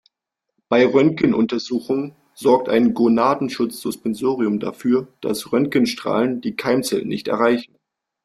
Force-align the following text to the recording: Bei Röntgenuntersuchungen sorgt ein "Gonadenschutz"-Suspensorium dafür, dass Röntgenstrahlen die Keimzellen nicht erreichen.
Bei 0.67 0.83
Röntgenuntersuchungen 0.87 2.15
sorgt 2.33 2.69
ein 2.69 2.95
"Gonadenschutz"-Suspensorium 2.95 4.57
dafür, 4.59 5.07
dass 5.21 5.53
Röntgenstrahlen 5.53 6.41
die 6.41 6.55
Keimzellen 6.55 7.07
nicht 7.07 7.27
erreichen. 7.27 7.75